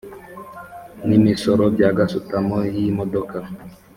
[1.07, 3.37] n imisoro bya gasutamo y imodoka